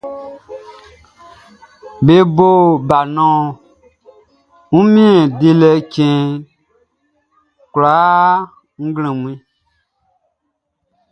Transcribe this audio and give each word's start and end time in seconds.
Be 2.05 2.15
bo 2.35 2.47
balɔn 2.87 3.37
Wunmiɛn-lolɛ-cɛn 4.71 6.17
kwlaa 7.73 8.31
nglɛmun. 8.85 9.37